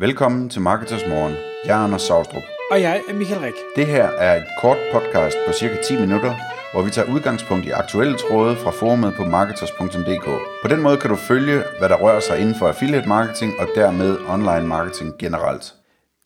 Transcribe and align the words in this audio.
Velkommen 0.00 0.48
til 0.48 0.60
Marketers 0.60 1.06
Morgen. 1.08 1.34
Jeg 1.64 1.80
er 1.80 1.84
Anders 1.84 2.02
Saustrup. 2.02 2.42
Og 2.70 2.80
jeg 2.80 3.02
er 3.08 3.14
Michael 3.14 3.40
Rik. 3.40 3.54
Det 3.76 3.86
her 3.86 4.04
er 4.04 4.36
et 4.36 4.48
kort 4.60 4.76
podcast 4.92 5.36
på 5.46 5.52
cirka 5.52 5.76
10 5.82 6.00
minutter, 6.00 6.34
hvor 6.72 6.82
vi 6.82 6.90
tager 6.90 7.14
udgangspunkt 7.14 7.66
i 7.66 7.70
aktuelle 7.70 8.16
tråde 8.18 8.56
fra 8.56 8.70
forumet 8.70 9.14
på 9.16 9.24
marketers.dk. 9.24 10.26
På 10.62 10.68
den 10.68 10.82
måde 10.82 10.96
kan 10.96 11.10
du 11.10 11.16
følge, 11.16 11.62
hvad 11.78 11.88
der 11.88 11.96
rører 11.96 12.20
sig 12.20 12.40
inden 12.40 12.54
for 12.54 12.68
affiliate 12.68 13.08
marketing 13.08 13.52
og 13.58 13.66
dermed 13.74 14.18
online 14.28 14.66
marketing 14.66 15.18
generelt. 15.18 15.74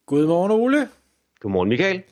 Godmorgen 0.07 0.51
Ole. 0.51 0.89
Godmorgen 1.41 1.69
Michael. 1.69 2.03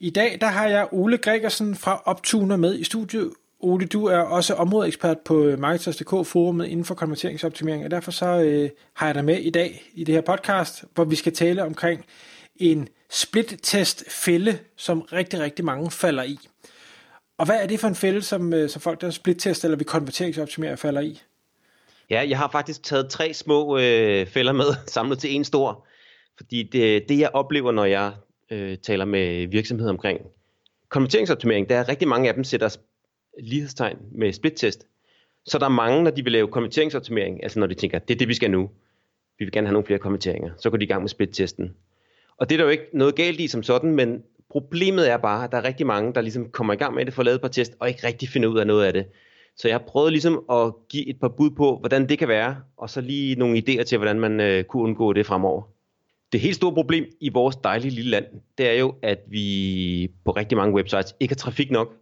I 0.00 0.10
dag 0.10 0.38
der 0.40 0.46
har 0.46 0.66
jeg 0.66 0.88
Ole 0.92 1.18
Gregersen 1.18 1.74
fra 1.74 2.02
Optuner 2.04 2.56
med 2.56 2.78
i 2.78 2.84
studiet. 2.84 3.30
Ole, 3.64 3.86
du 3.86 4.06
er 4.06 4.18
også 4.18 4.54
områdeekspert 4.54 5.18
på 5.24 5.44
øh, 5.44 5.58
Marketers.dk 5.58 6.26
forumet 6.26 6.66
inden 6.66 6.84
for 6.84 6.94
konverteringsoptimering, 6.94 7.84
og 7.84 7.90
derfor 7.90 8.10
så 8.10 8.26
øh, 8.26 8.70
har 8.94 9.06
jeg 9.06 9.14
dig 9.14 9.24
med 9.24 9.38
i 9.38 9.50
dag 9.50 9.82
i 9.94 10.04
det 10.04 10.14
her 10.14 10.22
podcast, 10.22 10.84
hvor 10.94 11.04
vi 11.04 11.16
skal 11.16 11.32
tale 11.32 11.62
omkring 11.62 12.04
en 12.56 12.88
split-test 13.10 14.04
fælde, 14.10 14.58
som 14.76 15.00
rigtig, 15.00 15.40
rigtig 15.40 15.64
mange 15.64 15.90
falder 15.90 16.22
i. 16.22 16.38
Og 17.38 17.46
hvad 17.46 17.62
er 17.62 17.66
det 17.66 17.80
for 17.80 17.88
en 17.88 17.94
fælde, 17.94 18.22
som, 18.22 18.52
øh, 18.52 18.70
som 18.70 18.82
folk, 18.82 19.00
der 19.00 19.10
split-test 19.10 19.64
eller 19.64 19.76
vil 19.76 19.86
konverteringsoptimere, 19.86 20.76
falder 20.76 21.00
i? 21.00 21.20
Ja, 22.10 22.26
jeg 22.28 22.38
har 22.38 22.48
faktisk 22.52 22.82
taget 22.82 23.10
tre 23.10 23.34
små 23.34 23.78
øh, 23.78 24.26
fælder 24.26 24.52
med, 24.52 24.66
samlet 24.86 25.18
til 25.18 25.34
en 25.34 25.44
stor. 25.44 25.86
Fordi 26.36 26.62
det, 26.62 27.08
det 27.08 27.18
jeg 27.18 27.30
oplever, 27.32 27.72
når 27.72 27.84
jeg 27.84 28.12
øh, 28.50 28.78
taler 28.78 29.04
med 29.04 29.46
virksomheder 29.46 29.90
omkring 29.90 30.20
konverteringsoptimering, 30.88 31.68
der 31.68 31.76
er 31.76 31.88
rigtig 31.88 32.08
mange 32.08 32.28
af 32.28 32.34
dem 32.34 32.44
sætter 32.44 32.76
lighedstegn 33.40 33.98
med 34.12 34.32
split-test. 34.32 34.86
Så 35.46 35.58
der 35.58 35.64
er 35.64 35.70
mange, 35.70 36.02
når 36.02 36.10
de 36.10 36.24
vil 36.24 36.32
lave 36.32 36.48
konverteringsoptimering, 36.48 37.42
altså 37.42 37.60
når 37.60 37.66
de 37.66 37.74
tænker, 37.74 37.98
det 37.98 38.14
er 38.14 38.18
det, 38.18 38.28
vi 38.28 38.34
skal 38.34 38.50
nu. 38.50 38.70
Vi 39.38 39.44
vil 39.44 39.52
gerne 39.52 39.66
have 39.66 39.72
nogle 39.72 39.86
flere 39.86 39.98
konverteringer. 39.98 40.50
Så 40.58 40.70
går 40.70 40.76
de 40.76 40.84
i 40.84 40.88
gang 40.88 41.02
med 41.02 41.08
split-testen. 41.08 41.74
Og 42.36 42.48
det 42.48 42.54
er 42.54 42.56
der 42.56 42.64
jo 42.64 42.70
ikke 42.70 42.88
noget 42.92 43.14
galt 43.14 43.40
i 43.40 43.46
som 43.46 43.62
sådan, 43.62 43.94
men 43.94 44.22
problemet 44.50 45.10
er 45.10 45.16
bare, 45.16 45.44
at 45.44 45.52
der 45.52 45.58
er 45.58 45.64
rigtig 45.64 45.86
mange, 45.86 46.14
der 46.14 46.20
ligesom 46.20 46.50
kommer 46.50 46.72
i 46.72 46.76
gang 46.76 46.94
med 46.94 47.06
det, 47.06 47.14
får 47.14 47.22
lavet 47.22 47.34
et 47.34 47.40
par 47.40 47.48
test, 47.48 47.72
og 47.80 47.88
ikke 47.88 48.06
rigtig 48.06 48.28
finder 48.28 48.48
ud 48.48 48.58
af 48.58 48.66
noget 48.66 48.84
af 48.84 48.92
det. 48.92 49.06
Så 49.56 49.68
jeg 49.68 49.74
har 49.74 49.84
prøvet 49.86 50.12
ligesom 50.12 50.44
at 50.50 50.72
give 50.88 51.08
et 51.08 51.20
par 51.20 51.28
bud 51.28 51.50
på, 51.50 51.76
hvordan 51.78 52.08
det 52.08 52.18
kan 52.18 52.28
være, 52.28 52.56
og 52.76 52.90
så 52.90 53.00
lige 53.00 53.36
nogle 53.36 53.58
idéer 53.58 53.82
til, 53.82 53.98
hvordan 53.98 54.20
man 54.20 54.40
øh, 54.40 54.64
kunne 54.64 54.82
undgå 54.82 55.12
det 55.12 55.26
fremover. 55.26 55.62
Det 56.32 56.40
helt 56.40 56.56
store 56.56 56.74
problem 56.74 57.04
i 57.20 57.28
vores 57.28 57.56
dejlige 57.56 57.90
lille 57.90 58.10
land, 58.10 58.24
det 58.58 58.68
er 58.68 58.72
jo, 58.72 58.94
at 59.02 59.18
vi 59.26 60.10
på 60.24 60.30
rigtig 60.30 60.58
mange 60.58 60.74
websites 60.74 61.14
ikke 61.20 61.32
har 61.32 61.36
trafik 61.36 61.70
nok. 61.70 61.94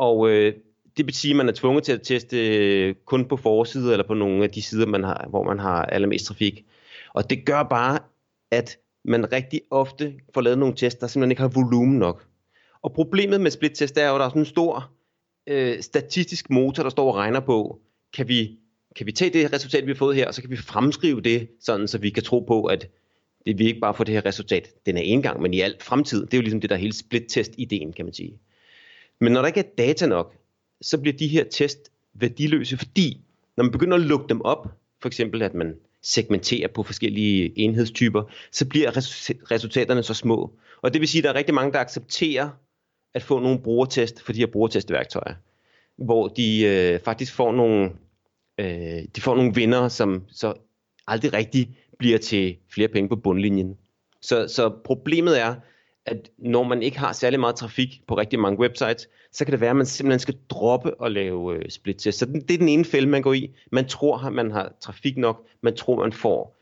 Og 0.00 0.30
øh, 0.30 0.54
det 0.96 1.06
betyder, 1.06 1.32
at 1.32 1.36
man 1.36 1.48
er 1.48 1.52
tvunget 1.52 1.84
til 1.84 1.92
at 1.92 2.02
teste 2.02 2.56
øh, 2.56 2.94
kun 3.04 3.24
på 3.28 3.36
forsider 3.36 3.92
eller 3.92 4.06
på 4.06 4.14
nogle 4.14 4.44
af 4.44 4.50
de 4.50 4.62
sider, 4.62 4.86
man 4.86 5.04
har, 5.04 5.26
hvor 5.30 5.42
man 5.42 5.58
har 5.58 5.84
allermest 5.84 6.26
trafik. 6.26 6.64
Og 7.14 7.30
det 7.30 7.46
gør 7.46 7.62
bare, 7.62 7.98
at 8.50 8.78
man 9.04 9.32
rigtig 9.32 9.60
ofte 9.70 10.14
får 10.34 10.40
lavet 10.40 10.58
nogle 10.58 10.74
tests, 10.74 10.98
der 11.00 11.06
simpelthen 11.06 11.30
ikke 11.30 11.42
har 11.42 11.48
volumen 11.48 11.98
nok. 11.98 12.26
Og 12.82 12.92
problemet 12.92 13.40
med 13.40 13.50
split-test 13.50 13.98
er 13.98 14.08
jo, 14.08 14.14
at 14.14 14.18
der 14.18 14.24
er 14.24 14.28
sådan 14.28 14.42
en 14.42 14.46
stor 14.46 14.90
øh, 15.46 15.82
statistisk 15.82 16.50
motor, 16.50 16.82
der 16.82 16.90
står 16.90 17.08
og 17.08 17.16
regner 17.16 17.40
på, 17.40 17.80
kan 18.16 18.28
vi, 18.28 18.58
kan 18.96 19.06
vi 19.06 19.12
tage 19.12 19.30
det 19.30 19.52
resultat, 19.52 19.86
vi 19.86 19.90
har 19.90 19.96
fået 19.96 20.16
her, 20.16 20.26
og 20.26 20.34
så 20.34 20.40
kan 20.40 20.50
vi 20.50 20.56
fremskrive 20.56 21.20
det, 21.20 21.48
sådan 21.60 21.88
så 21.88 21.98
vi 21.98 22.10
kan 22.10 22.22
tro 22.22 22.40
på, 22.40 22.64
at 22.64 22.88
det 23.46 23.58
vi 23.58 23.66
ikke 23.66 23.80
bare 23.80 23.94
får 23.94 24.04
det 24.04 24.14
her 24.14 24.26
resultat 24.26 24.86
den 24.86 24.96
er 24.96 25.02
en 25.02 25.22
gang, 25.22 25.42
men 25.42 25.54
i 25.54 25.60
alt 25.60 25.82
fremtid. 25.82 26.26
Det 26.26 26.34
er 26.34 26.38
jo 26.38 26.42
ligesom 26.42 26.60
det 26.60 26.70
der 26.70 26.76
hele 26.76 26.92
split-test-ideen, 26.92 27.92
kan 27.92 28.04
man 28.04 28.14
sige. 28.14 28.38
Men 29.20 29.32
når 29.32 29.40
der 29.40 29.46
ikke 29.46 29.60
er 29.60 29.74
data 29.78 30.06
nok, 30.06 30.34
så 30.80 31.00
bliver 31.00 31.16
de 31.16 31.28
her 31.28 31.44
test 31.44 31.78
værdiløse, 32.14 32.76
fordi 32.76 33.20
når 33.56 33.64
man 33.64 33.72
begynder 33.72 33.96
at 33.96 34.02
lukke 34.02 34.28
dem 34.28 34.40
op, 34.40 34.68
for 35.00 35.08
eksempel 35.08 35.42
at 35.42 35.54
man 35.54 35.76
segmenterer 36.02 36.68
på 36.68 36.82
forskellige 36.82 37.58
enhedstyper, 37.58 38.22
så 38.52 38.68
bliver 38.68 38.96
resultaterne 39.50 40.02
så 40.02 40.14
små. 40.14 40.52
Og 40.82 40.92
det 40.92 41.00
vil 41.00 41.08
sige, 41.08 41.20
at 41.20 41.24
der 41.24 41.30
er 41.30 41.34
rigtig 41.34 41.54
mange, 41.54 41.72
der 41.72 41.78
accepterer 41.78 42.50
at 43.14 43.22
få 43.22 43.38
nogle 43.38 43.58
brugertest 43.58 44.22
for 44.22 44.32
de 44.32 44.38
her 44.38 44.46
brugertestværktøjer, 44.46 45.34
hvor 45.96 46.28
de 46.28 46.64
øh, 46.64 47.00
faktisk 47.00 47.34
får 47.34 47.52
nogle, 47.52 47.90
øh, 48.58 49.02
de 49.16 49.20
får 49.20 49.36
nogle 49.36 49.54
vinder, 49.54 49.88
som 49.88 50.24
så 50.28 50.54
aldrig 51.06 51.32
rigtig 51.32 51.76
bliver 51.98 52.18
til 52.18 52.56
flere 52.74 52.88
penge 52.88 53.08
på 53.08 53.16
bundlinjen. 53.16 53.76
Så, 54.22 54.48
så 54.48 54.68
problemet 54.84 55.40
er, 55.40 55.54
at 56.10 56.30
når 56.38 56.62
man 56.62 56.82
ikke 56.82 56.98
har 56.98 57.12
særlig 57.12 57.40
meget 57.40 57.56
trafik 57.56 58.02
på 58.08 58.14
rigtig 58.14 58.38
mange 58.38 58.58
websites, 58.58 59.08
så 59.32 59.44
kan 59.44 59.52
det 59.52 59.60
være, 59.60 59.70
at 59.70 59.76
man 59.76 59.86
simpelthen 59.86 60.18
skal 60.18 60.36
droppe 60.50 60.92
at 61.04 61.12
lave 61.12 61.56
øh, 61.56 61.70
split 61.70 61.96
test. 61.98 62.18
Så 62.18 62.26
det 62.26 62.50
er 62.50 62.58
den 62.58 62.68
ene 62.68 62.84
fælde, 62.84 63.08
man 63.08 63.22
går 63.22 63.32
i. 63.32 63.50
Man 63.72 63.88
tror, 63.88 64.18
at 64.18 64.32
man 64.32 64.50
har 64.50 64.72
trafik 64.80 65.16
nok. 65.16 65.46
Man 65.62 65.76
tror, 65.76 66.00
man 66.00 66.12
får 66.12 66.56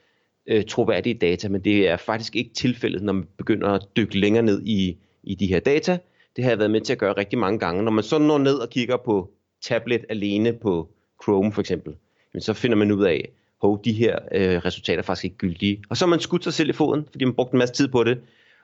øh, 0.47 0.65
troværdige 0.65 1.15
data, 1.15 1.49
men 1.49 1.61
det 1.61 1.89
er 1.89 1.97
faktisk 1.97 2.37
ikke 2.37 2.55
tilfældet, 2.55 3.03
når 3.03 3.13
man 3.13 3.27
begynder 3.37 3.69
at 3.69 3.87
dykke 3.97 4.19
længere 4.19 4.43
ned 4.43 4.63
i, 4.65 4.97
i 5.23 5.35
de 5.35 5.47
her 5.47 5.61
data. 5.61 5.99
Det 6.37 6.45
har 6.45 6.51
jeg 6.51 6.59
været 6.59 6.71
med 6.71 6.81
til 6.81 6.93
at 6.93 6.99
gøre 6.99 7.13
rigtig 7.13 7.39
mange 7.39 7.59
gange. 7.59 7.83
Når 7.83 7.91
man 7.91 8.05
så 8.05 8.19
når 8.19 8.39
ned 8.39 8.55
og 8.55 8.71
kigger 8.71 8.97
på 8.97 9.31
tablet 9.63 10.05
alene 10.09 10.53
på 10.53 10.89
Chrome 11.23 11.53
for 11.53 11.61
eksempel, 11.61 11.95
så 12.39 12.53
finder 12.53 12.77
man 12.77 12.93
ud 12.93 13.05
af, 13.05 13.29
at 13.65 13.79
de 13.85 13.93
her 13.93 14.19
øh, 14.33 14.57
resultater 14.57 14.99
er 14.99 15.03
faktisk 15.03 15.25
ikke 15.25 15.37
gyldige. 15.37 15.83
Og 15.89 15.97
så 15.97 16.05
har 16.05 16.11
man 16.11 16.21
skudt 16.21 16.45
sig 16.45 16.53
selv 16.53 16.69
i 16.69 16.73
foden, 16.73 17.07
fordi 17.11 17.25
man 17.25 17.35
brugte 17.35 17.55
en 17.55 17.59
masse 17.59 17.75
tid 17.75 17.89
på 17.89 18.05
det, 18.05 18.19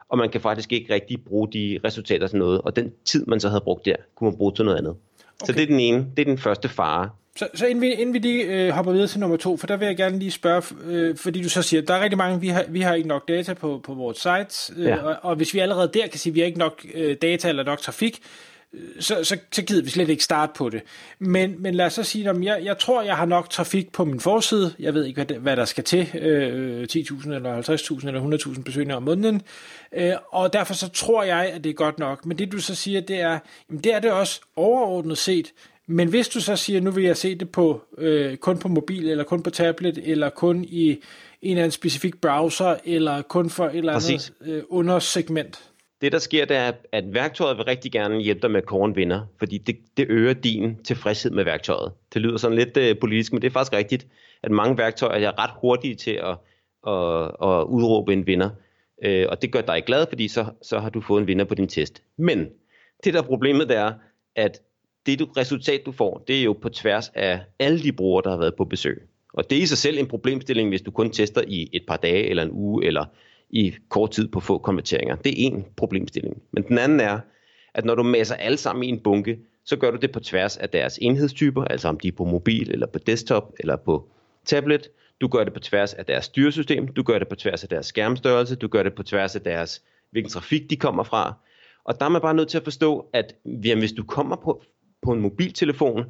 og 0.09 0.19
man 0.19 0.31
kan 0.31 0.41
faktisk 0.41 0.73
ikke 0.73 0.95
rigtig 0.95 1.25
bruge 1.25 1.53
de 1.53 1.81
resultater 1.85 2.27
til 2.27 2.39
noget. 2.39 2.61
Og 2.61 2.77
den 2.77 2.93
tid, 3.05 3.27
man 3.27 3.41
så 3.41 3.49
havde 3.49 3.61
brugt 3.61 3.85
der, 3.85 3.97
kunne 4.15 4.31
man 4.31 4.37
bruge 4.37 4.53
til 4.55 4.65
noget 4.65 4.79
andet. 4.79 4.91
Okay. 4.91 5.47
Så 5.47 5.53
det 5.53 5.63
er 5.63 5.67
den 5.67 5.81
ene, 5.81 6.07
det 6.17 6.23
er 6.23 6.25
den 6.25 6.39
første 6.39 6.69
fare. 6.69 7.11
Så, 7.37 7.49
så 7.55 7.67
inden 7.67 7.83
vi, 7.83 7.93
inden 7.93 8.15
vi 8.15 8.19
lige 8.19 8.45
øh, 8.45 8.71
hopper 8.71 8.93
videre 8.93 9.09
til 9.09 9.21
nummer 9.21 9.37
to, 9.37 9.57
for 9.57 9.67
der 9.67 9.77
vil 9.77 9.87
jeg 9.87 9.97
gerne 9.97 10.19
lige 10.19 10.31
spørge, 10.31 10.63
øh, 10.87 11.17
fordi 11.17 11.43
du 11.43 11.49
så 11.49 11.63
siger, 11.63 11.83
der 11.83 11.95
er 11.95 12.01
rigtig 12.03 12.19
mange, 12.19 12.41
vi 12.41 12.49
har, 12.49 12.65
vi 12.69 12.81
har 12.81 12.95
ikke 12.95 13.09
nok 13.09 13.29
data 13.29 13.55
på, 13.55 13.81
på 13.85 13.95
vores 13.95 14.17
site, 14.17 14.81
øh, 14.81 14.85
ja. 14.85 14.97
og, 14.97 15.17
og 15.23 15.37
hvis 15.37 15.55
vi 15.55 15.59
allerede 15.59 15.91
der 15.95 16.07
kan 16.07 16.21
sige, 16.21 16.31
at 16.31 16.35
vi 16.35 16.41
har 16.41 16.47
ikke 16.47 16.59
nok 16.59 16.87
øh, 16.95 17.17
data 17.23 17.49
eller 17.49 17.65
nok 17.65 17.79
trafik, 17.79 18.21
så, 19.01 19.25
så, 19.25 19.37
så 19.53 19.63
gider 19.63 19.83
vi 19.83 19.91
slet 19.91 20.09
ikke 20.09 20.25
starte 20.25 20.53
på 20.57 20.69
det. 20.69 20.83
Men, 21.19 21.63
men 21.63 21.75
lad 21.75 21.87
os 21.87 21.93
så 21.93 22.03
sige, 22.03 22.31
at 22.31 22.43
jeg, 22.43 22.61
jeg 22.65 22.79
tror, 22.79 23.03
jeg 23.03 23.17
har 23.17 23.27
nok 23.27 23.51
trafik 23.51 23.93
på 23.93 24.05
min 24.05 24.21
forside. 24.21 24.75
Jeg 24.79 24.95
ved 24.95 25.05
ikke, 25.05 25.25
hvad, 25.25 25.37
hvad 25.37 25.57
der 25.57 25.65
skal 25.65 25.85
til. 25.85 26.11
Øh, 26.15 26.87
10.000 26.93 27.33
eller 27.35 27.63
50.000 27.63 28.07
eller 28.07 28.39
100.000 28.57 28.63
besøgende 28.63 28.95
om 28.95 29.03
måneden. 29.03 29.43
Øh, 29.93 30.13
og 30.33 30.53
derfor 30.53 30.75
så 30.75 30.89
tror 30.89 31.23
jeg, 31.23 31.51
at 31.55 31.65
det 31.65 31.71
er 31.71 31.75
godt 31.75 31.99
nok. 31.99 32.27
Men 32.27 32.39
det 32.39 32.53
du 32.53 32.59
så 32.59 32.75
siger, 32.75 33.01
det 33.01 33.21
er, 33.21 33.39
jamen 33.71 33.85
det 33.85 33.95
er 33.95 33.99
det 33.99 34.13
også 34.13 34.41
overordnet 34.57 35.19
set. 35.19 35.53
Men 35.87 36.09
hvis 36.09 36.29
du 36.29 36.41
så 36.41 36.57
siger, 36.57 36.81
nu 36.81 36.91
vil 36.91 37.05
jeg 37.05 37.17
se 37.17 37.35
det 37.35 37.51
på 37.51 37.83
øh, 37.99 38.37
kun 38.37 38.59
på 38.59 38.69
mobil, 38.69 39.09
eller 39.09 39.25
kun 39.25 39.43
på 39.43 39.51
tablet, 39.51 39.99
eller 40.05 40.31
kun 40.31 40.65
i 40.65 40.89
en 40.91 40.99
eller 41.43 41.63
anden 41.63 41.71
specifik 41.71 42.21
browser, 42.21 42.77
eller 42.85 43.23
kun 43.23 43.51
for 43.51 43.67
et 43.69 43.77
eller 43.77 43.93
andet 43.93 44.33
øh, 44.45 44.63
undersegment, 44.69 45.61
det 46.01 46.13
der 46.13 46.19
sker, 46.19 46.45
det 46.45 46.57
er, 46.57 46.73
at 46.93 47.05
værktøjet 47.15 47.57
vil 47.57 47.65
rigtig 47.65 47.93
gerne 47.93 48.21
hjælpe 48.21 48.43
dig 48.43 48.51
med 48.51 48.63
at 48.63 48.67
kåre 48.67 48.89
en 48.89 48.97
vinder, 48.97 49.21
fordi 49.39 49.59
det, 49.59 49.77
det 49.97 50.07
øger 50.09 50.33
din 50.33 50.83
tilfredshed 50.85 51.31
med 51.31 51.45
værktøjet. 51.45 51.93
Det 52.15 52.23
lyder 52.23 52.37
sådan 52.37 52.59
lidt 52.59 52.77
øh, 52.77 52.97
politisk, 53.01 53.33
men 53.33 53.43
det 53.43 53.49
er 53.49 53.53
faktisk 53.53 53.73
rigtigt, 53.73 54.07
at 54.43 54.51
mange 54.51 54.79
værktøjer 54.79 55.29
er 55.29 55.45
ret 55.45 55.51
hurtige 55.61 55.95
til 55.95 56.11
at, 56.11 56.37
at, 56.87 57.23
at 57.43 57.65
udråbe 57.65 58.13
en 58.13 58.27
vinder. 58.27 58.51
øh, 59.05 59.27
og 59.29 59.43
det 59.43 59.53
gør 59.53 59.61
dig 59.61 59.83
glad, 59.87 60.07
fordi 60.09 60.29
så, 60.29 60.45
så 60.63 60.79
har 60.79 60.91
du 60.91 61.01
fået 61.01 61.21
en 61.21 61.27
vinder 61.27 61.45
på 61.45 61.55
din 61.55 61.69
test. 61.69 62.03
Men 62.17 62.49
det 63.05 63.15
der 63.15 63.23
problemet 63.23 63.69
det 63.69 63.77
er, 63.77 63.93
at 64.37 64.61
det 65.07 65.19
du, 65.19 65.25
resultat 65.37 65.87
du 65.87 65.93
får, 65.93 66.25
det 66.29 66.39
er 66.39 66.45
jo 66.45 66.53
på 66.53 66.69
tværs 66.69 67.11
af 67.15 67.41
alle 67.59 67.83
de 67.83 67.93
brugere, 67.93 68.23
der 68.25 68.31
har 68.31 68.39
været 68.39 68.55
på 68.55 68.65
besøg. 68.65 69.03
Og 69.33 69.51
det 69.51 69.59
er 69.59 69.63
i 69.63 69.67
sig 69.67 69.79
selv 69.79 69.99
en 69.99 70.07
problemstilling, 70.07 70.69
hvis 70.69 70.83
du 70.83 70.91
kun 70.91 71.11
tester 71.11 71.43
i 71.47 71.69
et 71.73 71.83
par 71.89 71.97
dage, 71.97 72.27
eller 72.27 72.43
en 72.43 72.51
uge, 72.53 72.85
eller 72.85 73.05
i 73.55 73.75
kort 73.89 74.11
tid 74.11 74.29
på 74.29 74.41
få 74.41 74.59
konverteringer. 74.59 75.17
Det 75.17 75.31
er 75.33 75.47
en 75.47 75.65
problemstilling. 75.77 76.43
Men 76.53 76.63
den 76.63 76.79
anden 76.79 77.01
er, 77.01 77.19
at 77.75 77.85
når 77.85 77.95
du 77.95 78.03
masser 78.03 78.35
alle 78.35 78.57
sammen 78.57 78.85
i 78.85 78.89
en 78.89 79.01
bunke, 79.01 79.39
så 79.65 79.77
gør 79.77 79.91
du 79.91 79.97
det 79.97 80.13
på 80.13 80.21
tværs 80.21 80.57
af 80.57 80.69
deres 80.69 80.99
enhedstyper, 81.03 81.65
altså 81.65 81.89
om 81.89 82.01
de 82.01 82.09
er 82.09 82.13
på 82.13 82.25
mobil, 82.25 82.71
eller 82.71 82.87
på 82.87 82.99
desktop, 82.99 83.53
eller 83.61 83.77
på 83.77 84.09
tablet. 84.45 84.89
Du 85.21 85.29
gør 85.29 85.45
det 85.45 85.53
på 85.53 85.61
tværs 85.61 85.95
af 85.95 86.07
deres 86.07 86.25
styresystem, 86.25 86.89
du 86.89 87.03
gør 87.03 87.19
det 87.19 87.29
på 87.29 87.35
tværs 87.35 87.63
af 87.63 87.69
deres 87.69 87.87
skærmstørrelse, 87.87 88.57
du 88.57 88.69
gør 88.69 88.83
det 88.83 88.95
på 88.95 89.03
tværs 89.03 89.37
af 89.37 89.43
deres, 89.43 89.83
hvilken 90.11 90.31
trafik 90.31 90.71
de 90.71 90.77
kommer 90.77 91.03
fra. 91.03 91.35
Og 91.85 92.01
der 92.01 92.07
er 92.07 92.11
man 92.11 92.21
bare 92.21 92.35
nødt 92.35 92.49
til 92.49 92.59
at 92.59 92.65
forstå, 92.65 93.07
at 93.13 93.35
jamen, 93.45 93.79
hvis 93.79 93.93
du 93.93 94.05
kommer 94.05 94.37
på, 94.37 94.63
på 95.03 95.13
en 95.13 95.21
mobiltelefon, 95.21 96.05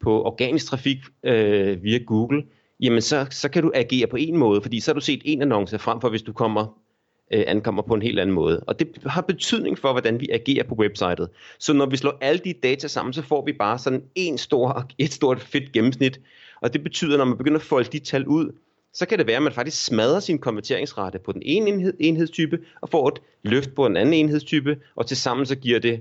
på 0.00 0.24
organisk 0.24 0.66
trafik 0.66 0.98
øh, 1.22 1.82
via 1.82 1.98
Google, 1.98 2.44
jamen 2.80 3.02
så, 3.02 3.26
så 3.30 3.48
kan 3.48 3.62
du 3.62 3.72
agere 3.74 4.06
på 4.06 4.16
en 4.16 4.36
måde, 4.36 4.62
fordi 4.62 4.80
så 4.80 4.90
har 4.90 4.94
du 4.94 5.00
set 5.00 5.22
en 5.24 5.42
annonce 5.42 5.78
frem 5.78 6.00
for, 6.00 6.08
hvis 6.08 6.22
du 6.22 6.32
kommer 6.32 6.83
øh, 7.32 7.44
ankommer 7.46 7.82
på 7.82 7.94
en 7.94 8.02
helt 8.02 8.18
anden 8.18 8.34
måde. 8.34 8.60
Og 8.66 8.78
det 8.78 8.88
har 9.06 9.20
betydning 9.20 9.78
for, 9.78 9.92
hvordan 9.92 10.20
vi 10.20 10.28
agerer 10.30 10.64
på 10.64 10.74
websitet. 10.74 11.28
Så 11.58 11.72
når 11.72 11.86
vi 11.86 11.96
slår 11.96 12.18
alle 12.20 12.40
de 12.44 12.52
data 12.52 12.88
sammen, 12.88 13.12
så 13.12 13.22
får 13.22 13.44
vi 13.44 13.52
bare 13.52 13.78
sådan 13.78 14.02
en 14.14 14.38
stor, 14.38 14.90
et 14.98 15.12
stort 15.12 15.40
fedt 15.40 15.72
gennemsnit. 15.72 16.20
Og 16.60 16.72
det 16.72 16.82
betyder, 16.82 17.18
når 17.18 17.24
man 17.24 17.38
begynder 17.38 17.58
at 17.58 17.64
folde 17.64 17.88
de 17.92 17.98
tal 17.98 18.26
ud, 18.26 18.52
så 18.92 19.06
kan 19.06 19.18
det 19.18 19.26
være, 19.26 19.36
at 19.36 19.42
man 19.42 19.52
faktisk 19.52 19.84
smadrer 19.84 20.20
sin 20.20 20.38
konverteringsrate 20.38 21.18
på 21.18 21.32
den 21.32 21.42
ene 21.44 21.70
enhed, 21.70 21.94
enhedstype, 22.00 22.58
og 22.80 22.88
får 22.88 23.08
et 23.08 23.18
løft 23.42 23.74
på 23.74 23.86
en 23.86 23.96
anden 23.96 24.14
enhedstype, 24.14 24.78
og 24.94 25.06
tilsammen 25.06 25.46
så 25.46 25.56
giver 25.56 25.78
det 25.78 26.00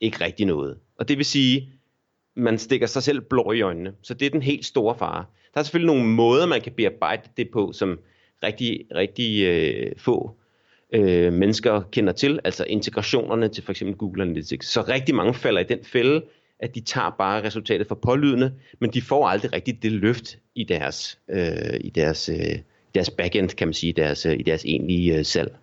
ikke 0.00 0.24
rigtig 0.24 0.46
noget. 0.46 0.78
Og 0.98 1.08
det 1.08 1.16
vil 1.16 1.24
sige, 1.24 1.68
man 2.34 2.58
stikker 2.58 2.86
sig 2.86 3.02
selv 3.02 3.20
blå 3.20 3.52
i 3.52 3.60
øjnene. 3.60 3.92
Så 4.02 4.14
det 4.14 4.26
er 4.26 4.30
den 4.30 4.42
helt 4.42 4.64
store 4.64 4.94
fare. 4.98 5.24
Der 5.54 5.60
er 5.60 5.64
selvfølgelig 5.64 5.94
nogle 5.94 6.08
måder, 6.08 6.46
man 6.46 6.60
kan 6.60 6.72
bearbejde 6.72 7.22
det 7.36 7.50
på, 7.50 7.72
som 7.72 7.98
rigtig, 8.42 8.84
rigtig 8.94 9.42
øh, 9.44 9.92
få 9.98 10.36
øh, 10.94 11.32
mennesker 11.32 11.80
kender 11.92 12.12
til, 12.12 12.40
altså 12.44 12.64
integrationerne 12.64 13.48
til 13.48 13.64
for 13.64 13.70
eksempel 13.72 13.96
Google 13.96 14.22
Analytics. 14.22 14.68
Så 14.68 14.82
rigtig 14.82 15.14
mange 15.14 15.34
falder 15.34 15.60
i 15.60 15.64
den 15.64 15.78
fælde, 15.84 16.24
at 16.60 16.74
de 16.74 16.80
tager 16.80 17.10
bare 17.18 17.44
resultatet 17.44 17.86
for 17.86 17.94
pålydende, 17.94 18.52
men 18.80 18.90
de 18.90 19.02
får 19.02 19.26
aldrig 19.26 19.52
rigtig 19.52 19.82
det 19.82 19.92
løft 19.92 20.38
i 20.54 20.64
deres, 20.64 21.18
øh, 21.30 21.80
i 21.80 21.90
deres, 21.90 22.28
øh, 22.28 22.58
deres 22.94 23.10
backend, 23.10 23.48
kan 23.48 23.68
man 23.68 23.74
sige, 23.74 23.92
deres, 23.92 24.26
øh, 24.26 24.34
i 24.38 24.42
deres 24.42 24.64
egentlige 24.64 25.18
øh, 25.18 25.24
salg. 25.24 25.56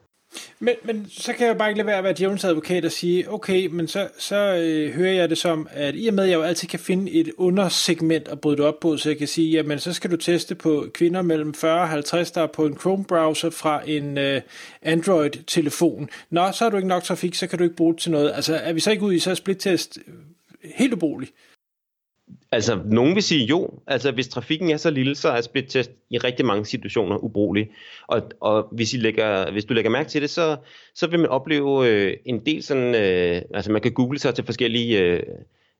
Men, 0.59 0.75
men 0.83 1.07
så 1.09 1.33
kan 1.33 1.47
jeg 1.47 1.57
bare 1.57 1.69
ikke 1.69 1.77
lade 1.77 1.87
være 1.87 1.97
at 1.97 2.03
være 2.03 2.13
djævelens 2.13 2.43
advokat 2.43 2.85
og 2.85 2.91
sige, 2.91 3.31
okay, 3.31 3.65
men 3.65 3.87
så, 3.87 4.07
så 4.17 4.35
øh, 4.35 4.93
hører 4.93 5.13
jeg 5.13 5.29
det 5.29 5.37
som, 5.37 5.67
at 5.71 5.95
i 5.97 6.07
og 6.07 6.13
med, 6.13 6.23
at 6.23 6.29
jeg 6.29 6.35
jo 6.35 6.41
altid 6.41 6.67
kan 6.67 6.79
finde 6.79 7.11
et 7.11 7.31
undersegment 7.37 8.27
at 8.27 8.41
bryde 8.41 8.57
det 8.57 8.65
op 8.65 8.79
på, 8.79 8.97
så 8.97 9.09
jeg 9.09 9.17
kan 9.17 9.27
sige, 9.27 9.51
jamen 9.51 9.79
så 9.79 9.93
skal 9.93 10.11
du 10.11 10.17
teste 10.17 10.55
på 10.55 10.87
kvinder 10.93 11.21
mellem 11.21 11.53
40 11.53 11.81
og 11.81 11.89
50, 11.89 12.31
der 12.31 12.41
er 12.41 12.47
på 12.47 12.65
en 12.65 12.77
Chrome-browser 12.77 13.49
fra 13.49 13.81
en 13.89 14.17
øh, 14.17 14.41
Android-telefon. 14.81 16.09
Nå, 16.29 16.51
så 16.51 16.63
har 16.63 16.69
du 16.69 16.77
ikke 16.77 16.89
nok 16.89 17.03
trafik, 17.03 17.35
så 17.35 17.47
kan 17.47 17.57
du 17.57 17.63
ikke 17.63 17.75
bruge 17.75 17.93
det 17.93 18.01
til 18.01 18.11
noget. 18.11 18.31
Altså, 18.35 18.55
er 18.55 18.73
vi 18.73 18.79
så 18.79 18.91
ikke 18.91 19.03
ude 19.03 19.15
i 19.15 19.19
så 19.19 19.35
split-test 19.35 19.97
helt 20.63 20.93
ubrugeligt? 20.93 21.33
Altså, 22.51 22.79
nogen 22.85 23.15
vil 23.15 23.23
sige 23.23 23.45
jo. 23.45 23.69
Altså, 23.87 24.11
hvis 24.11 24.27
trafikken 24.27 24.69
er 24.69 24.77
så 24.77 24.89
lille, 24.89 25.15
så 25.15 25.29
er 25.29 25.41
splittest 25.41 25.91
i 26.09 26.17
rigtig 26.17 26.45
mange 26.45 26.65
situationer 26.65 27.17
ubrugelig. 27.17 27.69
Og, 28.07 28.21
og 28.39 28.67
hvis, 28.71 28.93
I 28.93 28.97
lægger, 28.97 29.51
hvis 29.51 29.65
du 29.65 29.73
lægger 29.73 29.91
mærke 29.91 30.09
til 30.09 30.21
det, 30.21 30.29
så, 30.29 30.57
så 30.95 31.07
vil 31.07 31.19
man 31.19 31.29
opleve 31.29 31.87
øh, 31.87 32.17
en 32.25 32.45
del 32.45 32.63
sådan... 32.63 32.95
Øh, 32.95 33.41
altså, 33.53 33.71
man 33.71 33.81
kan 33.81 33.91
google 33.91 34.19
sig 34.19 34.35
til 34.35 34.45
forskellige 34.45 34.99
øh, 34.99 35.23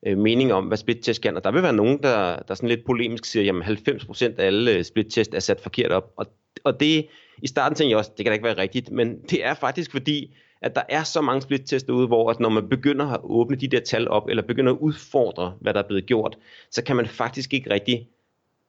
øh 0.06 0.18
meninger 0.18 0.56
om, 0.56 0.66
hvad 0.66 0.78
splittest 0.78 1.22
kan. 1.22 1.36
Og 1.38 1.44
der 1.44 1.52
vil 1.52 1.64
være 1.64 1.74
nogen, 1.74 2.04
der, 2.04 2.40
der 2.48 2.54
sådan 2.54 2.70
lidt 2.70 2.86
polemisk 2.86 3.26
siger, 3.26 3.44
jamen 3.44 3.64
90% 3.64 4.26
af 4.38 4.46
alle 4.46 4.72
øh, 4.72 4.84
splittest 4.84 5.34
er 5.34 5.40
sat 5.40 5.60
forkert 5.62 5.92
op. 5.92 6.12
Og, 6.18 6.26
og 6.64 6.80
det, 6.80 7.08
i 7.42 7.48
starten 7.48 7.76
tænkte 7.76 7.90
jeg 7.90 7.98
også, 7.98 8.12
det 8.18 8.26
kan 8.26 8.32
da 8.32 8.34
ikke 8.34 8.46
være 8.46 8.58
rigtigt, 8.58 8.92
men 8.92 9.22
det 9.30 9.46
er 9.46 9.54
faktisk 9.54 9.92
fordi, 9.92 10.36
at 10.64 10.76
der 10.76 10.82
er 10.90 11.04
så 11.04 11.22
mange 11.22 11.42
split 11.42 11.90
ude, 11.90 12.08
hvor 12.08 12.30
at 12.30 12.40
når 12.40 12.50
man 12.50 12.70
begynder 12.70 13.06
at 13.06 13.20
åbne 13.24 13.56
de 13.56 13.68
der 13.68 13.80
tal 13.80 14.08
op, 14.08 14.30
eller 14.30 14.44
begynder 14.44 14.74
at 14.74 14.78
udfordre, 14.78 15.54
hvad 15.62 15.74
der 15.74 15.84
er 15.84 15.88
blevet 15.88 16.06
gjort, 16.06 16.38
så 16.72 16.84
kan 16.84 16.96
man 16.96 17.08
faktisk 17.08 17.54
ikke 17.54 17.70
rigtig 17.70 18.08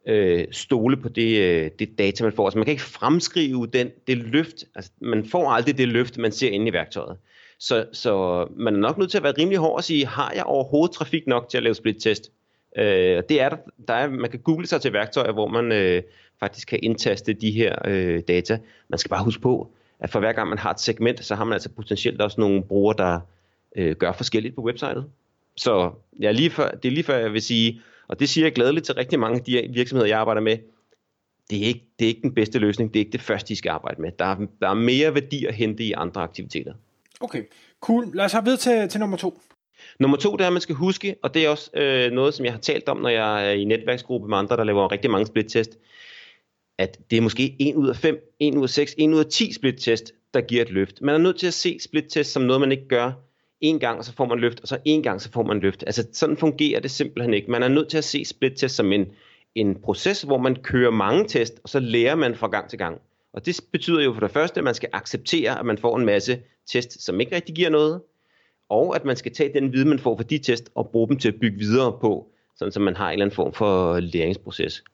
øh, 0.07 0.47
stole 0.51 0.97
på 0.97 1.09
det, 1.09 1.39
øh, 1.39 1.71
det 1.79 1.99
data, 1.99 2.25
man 2.25 2.33
får. 2.33 2.47
Altså 2.47 2.59
man 2.59 2.65
kan 2.65 2.73
ikke 2.73 2.83
fremskrive 2.83 3.67
den, 3.67 3.91
det 4.07 4.17
løft. 4.17 4.65
Altså, 4.75 4.91
man 5.01 5.25
får 5.25 5.51
aldrig 5.51 5.79
det 5.79 5.89
løft, 5.89 6.19
man 6.19 6.33
ser 6.33 6.51
inde 6.51 6.69
i 6.69 6.73
værktøjet. 6.73 7.17
Så, 7.59 7.87
så 7.93 8.47
man 8.57 8.75
er 8.75 8.79
nok 8.79 8.99
nødt 8.99 9.11
til 9.11 9.19
at 9.19 9.25
være 9.25 9.35
rimelig 9.39 9.59
hård 9.59 9.77
og 9.77 9.85
sige, 9.85 10.07
har 10.07 10.33
jeg 10.35 10.45
overhovedet 10.45 10.95
trafik 10.95 11.27
nok 11.27 11.49
til 11.49 11.57
at 11.57 11.63
lave 11.63 11.75
split-test? 11.75 12.31
Øh, 12.79 13.23
det 13.29 13.41
er 13.41 13.49
der, 13.49 13.57
der 13.89 13.95
er, 13.95 14.11
man 14.11 14.31
kan 14.31 14.41
google 14.41 14.67
sig 14.67 14.81
til 14.81 14.93
værktøjer, 14.93 15.33
hvor 15.33 15.49
man 15.49 15.73
øh, 15.73 16.03
faktisk 16.41 16.69
kan 16.69 16.79
indtaste 16.83 17.33
de 17.33 17.51
her 17.51 17.79
øh, 17.87 18.23
data. 18.29 18.59
Man 18.89 18.99
skal 18.99 19.09
bare 19.09 19.25
huske 19.25 19.43
på, 19.43 19.71
at 20.05 20.11
for 20.11 20.21
hver 20.21 20.33
gang 20.33 20.49
man 20.49 20.59
har 20.59 20.71
et 20.71 20.81
segment, 20.81 21.25
så 21.25 21.35
har 21.35 21.45
man 21.45 21.53
altså 21.53 21.69
potentielt 21.69 22.21
også 22.21 22.41
nogle 22.41 22.63
brugere, 22.63 22.95
der 22.99 23.21
øh, 23.77 23.97
gør 23.97 24.13
forskelligt 24.13 24.55
på 24.55 24.63
websitet. 24.63 25.05
Så 25.57 25.91
ja, 26.21 26.31
lige 26.31 26.51
før, 26.51 26.71
det 26.71 26.89
er 26.89 26.93
lige 26.93 27.05
før, 27.05 27.17
jeg 27.17 27.33
vil 27.33 27.43
sige, 27.43 27.81
og 28.09 28.21
det 28.21 28.29
siger 28.29 28.45
jeg 28.45 28.53
glædeligt 28.53 28.87
til 28.87 28.95
rigtig 28.95 29.19
mange 29.19 29.39
af 29.39 29.45
de 29.45 29.71
virksomheder, 29.75 30.09
jeg 30.09 30.19
arbejder 30.19 30.41
med, 30.41 30.59
det 31.51 31.63
er, 31.63 31.67
ikke, 31.67 31.85
det 31.99 32.05
er 32.05 32.09
ikke 32.09 32.23
den 32.23 32.35
bedste 32.35 32.59
løsning, 32.59 32.95
det 32.95 33.01
er 33.01 33.05
ikke 33.05 33.13
det 33.13 33.21
første, 33.21 33.53
I 33.53 33.55
skal 33.55 33.71
arbejde 33.71 34.03
med. 34.03 34.13
Der 34.19 34.25
er, 34.25 34.37
der 34.61 34.69
er 34.69 34.75
mere 34.75 35.15
værdi 35.15 35.45
at 35.47 35.55
hente 35.55 35.85
i 35.85 35.93
andre 35.93 36.23
aktiviteter. 36.23 36.73
Okay, 37.21 37.43
cool. 37.81 38.11
Lad 38.15 38.25
os 38.25 38.33
have 38.33 38.47
ved 38.47 38.57
til, 38.57 38.89
til 38.89 39.01
nummer 39.01 39.17
to. 39.17 39.41
Nummer 39.99 40.17
to, 40.17 40.33
det 40.33 40.41
er, 40.41 40.47
at 40.47 40.53
man 40.53 40.63
skal 40.63 40.75
huske, 40.75 41.17
og 41.23 41.35
det 41.35 41.45
er 41.45 41.49
også 41.49 41.71
øh, 41.75 42.13
noget, 42.13 42.35
som 42.35 42.45
jeg 42.45 42.53
har 42.53 42.61
talt 42.61 42.89
om, 42.89 42.97
når 42.97 43.09
jeg 43.09 43.49
er 43.49 43.53
i 43.53 43.65
netværksgruppe 43.65 44.29
med 44.29 44.39
andre, 44.39 44.57
der 44.57 44.65
laver 44.65 44.93
rigtig 44.93 45.11
mange 45.11 45.27
split-test, 45.27 45.79
at 46.79 46.99
det 47.11 47.17
er 47.17 47.21
måske 47.21 47.57
1 47.59 47.75
ud 47.75 47.89
af 47.89 47.97
5, 47.97 48.35
1 48.41 48.55
ud 48.55 48.63
af 48.63 48.71
6, 48.71 48.95
1 48.99 49.11
ud 49.11 49.19
af 49.19 49.27
10 49.27 49.53
split-test, 49.53 50.13
der 50.35 50.41
giver 50.41 50.63
et 50.63 50.71
løft. 50.71 51.03
Man 51.03 51.15
er 51.15 51.19
nødt 51.19 51.39
til 51.39 51.47
at 51.47 51.55
se 51.55 51.79
split-test 51.81 52.33
som 52.33 52.43
noget, 52.43 52.61
man 52.61 52.73
ikke 52.73 52.89
gør 52.89 53.13
en 53.61 53.79
gang, 53.79 53.99
og 53.99 54.05
så 54.05 54.13
får 54.13 54.25
man 54.25 54.39
løft, 54.39 54.61
og 54.61 54.69
så 54.69 54.79
en 54.85 55.03
gang, 55.03 55.21
så 55.21 55.31
får 55.33 55.43
man 55.43 55.61
løft. 55.61 55.85
Altså 55.87 56.07
sådan 56.13 56.37
fungerer 56.37 56.81
det 56.81 56.91
simpelthen 56.91 57.35
ikke. 57.35 57.51
Man 57.51 57.63
er 57.63 57.69
nødt 57.69 57.89
til 57.89 57.99
at 57.99 58.05
se 58.05 58.25
split-test 58.25 58.77
som 58.77 58.93
en, 58.93 59.07
en 59.55 59.75
proces, 59.75 60.23
hvor 60.23 60.39
man 60.39 60.57
kører 60.57 60.91
mange 60.91 61.25
test, 61.29 61.61
og 61.63 61.69
så 61.69 61.81
lærer 61.81 62.15
man 62.15 62.35
fra 62.35 62.49
gang 62.49 62.71
til 62.71 62.79
gang. 62.79 63.01
Og 63.33 63.47
det 63.47 63.61
betyder 63.73 64.03
jo 64.03 64.13
for 64.13 64.21
det 64.21 64.31
første, 64.31 64.59
at 64.61 64.65
man 64.65 64.75
skal 64.75 64.89
acceptere, 64.93 65.59
at 65.59 65.67
man 65.67 65.79
får 65.79 65.99
en 65.99 66.05
masse 66.05 66.41
test, 66.67 67.05
som 67.05 67.21
ikke 67.21 67.37
rigtig 67.37 67.55
giver 67.55 67.71
noget, 67.71 68.01
og 68.69 68.97
at 68.97 69.05
man 69.05 69.17
skal 69.17 69.35
tage 69.35 69.55
den 69.55 69.73
viden, 69.73 69.89
man 69.89 69.99
får 69.99 70.17
fra 70.17 70.23
de 70.23 70.39
test, 70.39 70.71
og 70.75 70.89
bruge 70.93 71.09
dem 71.09 71.19
til 71.19 71.29
at 71.29 71.41
bygge 71.41 71.59
videre 71.59 71.99
på, 72.01 72.29
sådan 72.57 72.73
så 72.73 72.81
man 72.81 72.97
har 72.97 73.07
en 73.07 73.13
eller 73.13 73.25
anden 73.25 73.35
form 73.35 73.53
for 73.53 74.01
læringsproces. 74.01 74.85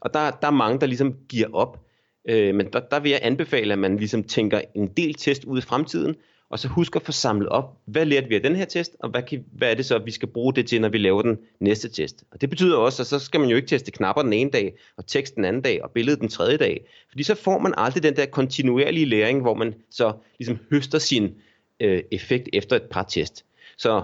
Og 0.00 0.14
der, 0.14 0.30
der 0.30 0.46
er 0.46 0.50
mange, 0.50 0.80
der 0.80 0.86
ligesom 0.86 1.14
giver 1.28 1.46
op. 1.52 1.80
Øh, 2.28 2.54
men 2.54 2.72
der, 2.72 2.80
der 2.80 3.00
vil 3.00 3.10
jeg 3.10 3.20
anbefale, 3.22 3.72
at 3.72 3.78
man 3.78 3.96
ligesom 3.96 4.24
tænker 4.24 4.60
en 4.74 4.86
del 4.86 5.14
test 5.14 5.44
ud 5.44 5.58
i 5.58 5.60
fremtiden, 5.62 6.16
og 6.50 6.58
så 6.58 6.68
husk 6.68 6.96
at 6.96 7.02
få 7.02 7.12
samlet 7.12 7.48
op, 7.48 7.76
hvad 7.84 8.06
lærte 8.06 8.28
vi 8.28 8.34
af 8.34 8.42
den 8.42 8.56
her 8.56 8.64
test, 8.64 8.96
og 9.00 9.10
hvad, 9.10 9.22
kan, 9.22 9.44
hvad 9.52 9.70
er 9.70 9.74
det 9.74 9.86
så, 9.86 9.98
vi 9.98 10.10
skal 10.10 10.28
bruge 10.28 10.54
det 10.54 10.66
til, 10.66 10.80
når 10.80 10.88
vi 10.88 10.98
laver 10.98 11.22
den 11.22 11.38
næste 11.60 11.88
test. 11.88 12.24
Og 12.32 12.40
det 12.40 12.50
betyder 12.50 12.76
også, 12.76 13.02
at 13.02 13.06
så 13.06 13.18
skal 13.18 13.40
man 13.40 13.48
jo 13.48 13.56
ikke 13.56 13.68
teste 13.68 13.90
knapper 13.90 14.22
den 14.22 14.32
ene 14.32 14.50
dag, 14.50 14.74
og 14.96 15.06
tekst 15.06 15.36
den 15.36 15.44
anden 15.44 15.62
dag, 15.62 15.82
og 15.84 15.90
billedet 15.90 16.20
den 16.20 16.28
tredje 16.28 16.56
dag. 16.56 16.86
Fordi 17.08 17.22
så 17.22 17.34
får 17.34 17.58
man 17.58 17.74
aldrig 17.76 18.02
den 18.02 18.16
der 18.16 18.26
kontinuerlige 18.26 19.06
læring, 19.06 19.40
hvor 19.40 19.54
man 19.54 19.74
så 19.90 20.12
ligesom 20.38 20.58
høster 20.70 20.98
sin 20.98 21.34
øh, 21.80 22.02
effekt 22.10 22.48
efter 22.52 22.76
et 22.76 22.82
par 22.90 23.02
test. 23.02 23.44
Så 23.78 24.02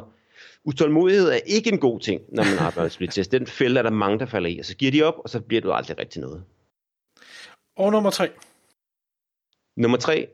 utålmodighed 0.67 1.29
er 1.29 1.41
ikke 1.47 1.73
en 1.73 1.79
god 1.79 2.01
ting, 2.01 2.23
når 2.29 2.45
man 2.45 2.59
arbejder 2.59 2.83
med 2.83 2.91
split 2.91 3.11
test. 3.11 3.33
Den 3.33 3.47
fælde 3.47 3.79
er 3.79 3.83
der 3.83 3.91
mange, 3.91 4.19
der 4.19 4.27
falder 4.27 4.49
i, 4.49 4.59
og 4.59 4.65
så 4.65 4.77
giver 4.77 4.93
de 4.93 5.03
op, 5.03 5.15
og 5.19 5.31
så 5.31 5.41
bliver 5.41 5.61
du 5.61 5.73
aldrig 5.73 5.99
rigtig 5.99 6.21
noget. 6.21 6.45
Og 7.77 7.93
nummer 7.93 8.11
tre. 8.11 8.31
Nummer 9.77 9.99
tre, 9.99 10.29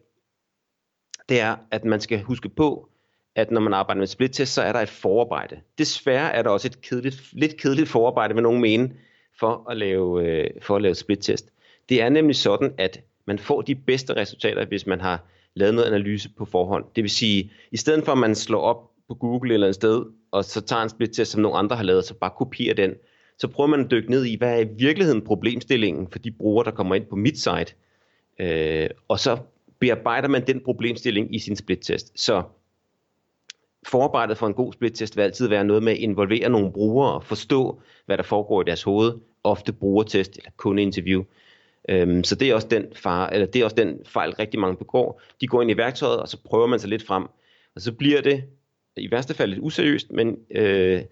det 1.29 1.40
er, 1.40 1.56
at 1.70 1.84
man 1.84 2.00
skal 2.00 2.23
huske 2.23 2.49
på, 2.49 2.88
at 3.34 3.50
når 3.50 3.61
man 3.61 3.75
arbejder 3.75 3.99
med 3.99 4.06
split 4.06 4.32
test, 4.32 4.55
så 4.55 4.62
er 4.62 4.73
der 4.73 4.81
et 4.81 4.88
forarbejde. 4.88 5.61
Desværre 5.79 6.32
er 6.32 6.43
der 6.43 6.50
også 6.50 6.69
et 6.69 6.81
kedeligt, 6.81 7.32
lidt 7.32 7.56
kedeligt 7.56 7.88
forarbejde, 7.88 8.35
med 8.35 8.43
nogen 8.43 8.61
mene, 8.61 8.93
for 9.38 9.70
at 9.70 9.76
lave, 9.76 10.25
øh, 10.25 10.50
for 10.62 10.76
at 10.76 10.82
lave 10.82 10.94
split 10.94 11.19
test. 11.19 11.49
Det 11.88 12.02
er 12.02 12.08
nemlig 12.08 12.37
sådan, 12.37 12.75
at 12.78 13.00
man 13.25 13.38
får 13.38 13.62
de 13.62 13.75
bedste 13.75 14.17
resultater, 14.17 14.64
hvis 14.64 14.87
man 14.87 15.00
har 15.00 15.25
lavet 15.55 15.75
noget 15.75 15.88
analyse 15.88 16.28
på 16.28 16.44
forhånd. 16.44 16.85
Det 16.96 17.02
vil 17.02 17.11
sige, 17.11 17.52
i 17.70 17.76
stedet 17.76 18.05
for 18.05 18.12
at 18.12 18.19
man 18.19 18.35
slår 18.35 18.61
op 18.61 18.92
på 19.12 19.19
Google 19.19 19.55
eller 19.55 19.69
et 19.69 19.75
sted, 19.75 20.05
og 20.31 20.44
så 20.44 20.61
tager 20.61 20.82
en 20.82 20.88
split 20.88 21.11
test, 21.12 21.32
som 21.32 21.43
nogle 21.43 21.59
andre 21.59 21.76
har 21.76 21.82
lavet, 21.82 22.05
så 22.05 22.14
bare 22.14 22.31
kopierer 22.38 22.75
den, 22.75 22.94
så 23.38 23.49
prøver 23.49 23.69
man 23.69 23.85
at 23.85 23.91
dykke 23.91 24.11
ned 24.11 24.25
i, 24.25 24.37
hvad 24.37 24.55
er 24.55 24.61
i 24.61 24.69
virkeligheden 24.79 25.23
problemstillingen 25.23 26.09
for 26.09 26.19
de 26.19 26.31
brugere, 26.31 26.64
der 26.64 26.70
kommer 26.70 26.94
ind 26.94 27.06
på 27.06 27.17
mit 27.17 27.38
site, 27.38 27.75
øh, 28.41 28.91
og 29.09 29.19
så 29.19 29.38
bearbejder 29.79 30.29
man 30.29 30.47
den 30.47 30.61
problemstilling 30.61 31.35
i 31.35 31.38
sin 31.38 31.56
split-test. 31.56 32.12
Så 32.14 32.42
forarbejdet 33.87 34.38
for 34.38 34.47
en 34.47 34.54
god 34.54 34.73
split-test 34.73 35.16
vil 35.16 35.23
altid 35.23 35.49
være 35.49 35.64
noget 35.64 35.83
med 35.83 35.92
at 35.92 35.99
involvere 35.99 36.49
nogle 36.49 36.73
brugere 36.73 37.12
og 37.12 37.25
forstå, 37.25 37.81
hvad 38.07 38.16
der 38.16 38.23
foregår 38.23 38.62
i 38.62 38.64
deres 38.64 38.83
hoved, 38.83 39.12
ofte 39.45 39.73
brugertest 39.73 40.37
eller 40.37 40.50
kundeinterview. 40.57 41.23
Øhm, 41.88 42.25
så 42.25 42.35
det 42.35 42.50
er 42.50 42.54
også 42.54 42.69
den 42.69 42.87
far, 42.95 43.28
eller 43.28 43.47
det 43.47 43.61
er 43.61 43.64
også 43.64 43.76
den 43.76 43.99
fejl 44.04 44.31
rigtig 44.31 44.61
mange 44.61 44.76
begår. 44.76 45.21
De 45.40 45.47
går 45.47 45.62
ind 45.62 45.71
i 45.71 45.76
værktøjet, 45.76 46.21
og 46.21 46.28
så 46.28 46.37
prøver 46.45 46.66
man 46.66 46.78
sig 46.78 46.90
lidt 46.90 47.07
frem, 47.07 47.23
og 47.75 47.81
så 47.81 47.92
bliver 47.92 48.21
det 48.21 48.45
i 48.96 49.11
værste 49.11 49.34
fald 49.34 49.50
lidt 49.50 49.62
useriøst, 49.62 50.11
men 50.11 50.37
øh, 50.50 51.02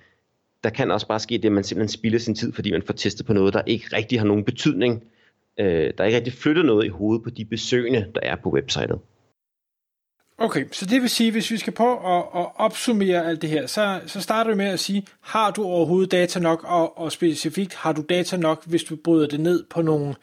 der 0.64 0.70
kan 0.70 0.90
også 0.90 1.06
bare 1.06 1.20
ske 1.20 1.38
det, 1.38 1.44
at 1.44 1.52
man 1.52 1.64
simpelthen 1.64 1.98
spilder 1.98 2.18
sin 2.18 2.34
tid, 2.34 2.52
fordi 2.52 2.72
man 2.72 2.82
får 2.82 2.94
testet 2.94 3.26
på 3.26 3.32
noget, 3.32 3.54
der 3.54 3.62
ikke 3.66 3.96
rigtig 3.96 4.20
har 4.20 4.26
nogen 4.26 4.44
betydning. 4.44 5.04
Øh, 5.60 5.66
der 5.66 5.92
er 5.98 6.04
ikke 6.04 6.16
rigtig 6.16 6.32
flyttet 6.32 6.64
noget 6.64 6.84
i 6.84 6.88
hovedet 6.88 7.24
på 7.24 7.30
de 7.30 7.44
besøgende, 7.44 8.06
der 8.14 8.20
er 8.22 8.36
på 8.36 8.50
websitet. 8.50 8.98
Okay, 10.38 10.64
så 10.72 10.86
det 10.86 11.02
vil 11.02 11.10
sige, 11.10 11.32
hvis 11.32 11.50
vi 11.50 11.56
skal 11.56 11.72
på 11.72 11.96
at, 11.96 12.24
at 12.40 12.46
opsummere 12.54 13.26
alt 13.26 13.42
det 13.42 13.50
her, 13.50 13.66
så, 13.66 14.00
så 14.06 14.20
starter 14.20 14.50
vi 14.50 14.56
med 14.56 14.66
at 14.66 14.80
sige, 14.80 15.06
har 15.20 15.50
du 15.50 15.64
overhovedet 15.64 16.10
data 16.10 16.40
nok, 16.40 16.64
og, 16.64 16.98
og 16.98 17.12
specifikt 17.12 17.74
har 17.74 17.92
du 17.92 18.02
data 18.08 18.36
nok, 18.36 18.66
hvis 18.66 18.84
du 18.84 18.96
bryder 18.96 19.26
det 19.26 19.40
ned 19.40 19.64
på 19.70 19.82
nogle 19.82 20.14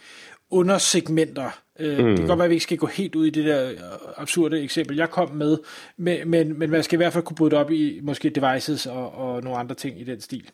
undersegmenter. 0.51 1.59
Øh, 1.79 1.97
mm. 1.99 2.05
Det 2.05 2.17
kan 2.17 2.27
godt 2.27 2.39
være, 2.39 2.45
at 2.45 2.49
vi 2.49 2.55
ikke 2.55 2.63
skal 2.63 2.77
gå 2.77 2.87
helt 2.87 3.15
ud 3.15 3.25
i 3.25 3.29
det 3.29 3.45
der 3.45 3.69
øh, 3.69 3.77
absurde 4.17 4.61
eksempel, 4.61 4.97
jeg 4.97 5.09
kom 5.09 5.31
med, 5.31 5.57
men, 5.97 6.29
men, 6.29 6.59
men 6.59 6.69
man 6.69 6.83
skal 6.83 6.95
i 6.95 6.97
hvert 6.97 7.13
fald 7.13 7.23
kunne 7.23 7.35
bryde 7.35 7.57
op 7.57 7.71
i 7.71 7.99
måske 8.03 8.29
devices 8.29 8.85
og, 8.85 9.15
og 9.15 9.43
nogle 9.43 9.59
andre 9.59 9.75
ting 9.75 10.01
i 10.01 10.03
den 10.03 10.21
stil. 10.21 10.49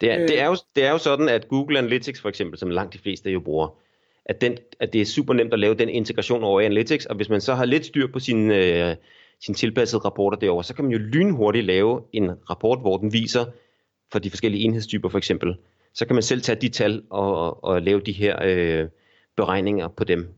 Det 0.00 0.12
er, 0.12 0.22
øh, 0.22 0.28
det, 0.28 0.40
er 0.40 0.46
jo, 0.46 0.56
det 0.76 0.84
er 0.84 0.90
jo 0.90 0.98
sådan, 0.98 1.28
at 1.28 1.48
Google 1.48 1.78
Analytics 1.78 2.20
for 2.20 2.28
eksempel, 2.28 2.58
som 2.58 2.70
langt 2.70 2.92
de 2.92 2.98
fleste 2.98 3.30
jo 3.30 3.40
bruger, 3.40 3.68
at, 4.24 4.40
den, 4.40 4.56
at 4.80 4.92
det 4.92 5.00
er 5.00 5.04
super 5.04 5.34
nemt 5.34 5.52
at 5.52 5.58
lave 5.58 5.74
den 5.74 5.88
integration 5.88 6.44
over 6.44 6.60
Analytics, 6.60 7.06
og 7.06 7.16
hvis 7.16 7.28
man 7.28 7.40
så 7.40 7.54
har 7.54 7.64
lidt 7.64 7.86
styr 7.86 8.06
på 8.12 8.18
sine, 8.18 8.56
øh, 8.56 8.96
sine 9.40 9.54
tilpassede 9.54 10.02
rapporter 10.04 10.38
derovre, 10.38 10.64
så 10.64 10.74
kan 10.74 10.84
man 10.84 10.92
jo 10.92 10.98
lynhurtigt 10.98 11.66
lave 11.66 12.02
en 12.12 12.30
rapport, 12.50 12.80
hvor 12.80 12.96
den 12.96 13.12
viser 13.12 13.44
for 14.12 14.18
de 14.18 14.30
forskellige 14.30 14.64
enhedstyper 14.64 15.08
for 15.08 15.18
eksempel, 15.18 15.56
så 15.94 16.06
kan 16.06 16.14
man 16.14 16.22
selv 16.22 16.42
tage 16.42 16.60
de 16.60 16.68
tal 16.68 17.02
og, 17.10 17.64
og 17.64 17.82
lave 17.82 18.00
de 18.00 18.12
her 18.12 18.36
øh, 18.44 18.88
beregninger 19.36 19.88
på 19.88 20.04
dem. 20.04 20.28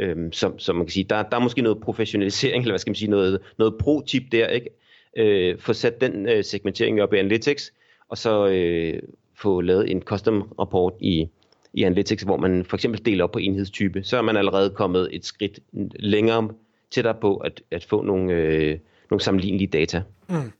Øhm, 0.00 0.32
som, 0.32 0.58
som 0.58 0.76
man 0.76 0.86
kan 0.86 0.92
sige, 0.92 1.06
der, 1.10 1.22
der 1.22 1.36
er 1.36 1.40
måske 1.40 1.62
noget 1.62 1.80
professionalisering, 1.80 2.62
eller 2.62 2.72
hvad 2.72 2.78
skal 2.78 2.90
man 2.90 2.94
sige, 2.94 3.10
noget, 3.10 3.40
noget 3.58 3.74
pro-tip 3.78 4.22
der, 4.32 4.46
ikke? 4.46 4.70
Øh, 5.16 5.58
få 5.58 5.72
sat 5.72 6.00
den 6.00 6.28
øh, 6.28 6.44
segmentering 6.44 7.02
op 7.02 7.14
i 7.14 7.18
Analytics, 7.18 7.72
og 8.08 8.18
så 8.18 8.46
øh, 8.46 9.02
få 9.34 9.60
lavet 9.60 9.90
en 9.90 10.02
custom 10.02 10.42
rapport 10.58 10.92
i, 11.00 11.28
i 11.72 11.82
Analytics, 11.82 12.22
hvor 12.22 12.36
man 12.36 12.64
for 12.64 12.76
eksempel 12.76 13.06
deler 13.06 13.24
op 13.24 13.32
på 13.32 13.38
enhedstype, 13.38 14.02
så 14.02 14.16
er 14.16 14.22
man 14.22 14.36
allerede 14.36 14.70
kommet 14.70 15.08
et 15.12 15.24
skridt 15.24 15.60
længere 15.96 16.48
tættere 16.90 17.14
på 17.20 17.36
at, 17.36 17.62
at 17.70 17.84
få 17.84 18.02
nogle, 18.02 18.32
øh, 18.32 18.78
nogle 19.14 19.22
sammenlignelige 19.22 19.68
data. 19.68 20.02
Mm. 20.28 20.52